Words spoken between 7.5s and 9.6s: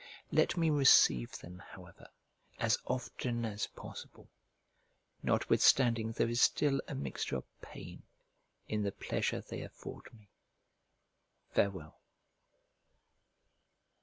pain in the pleasure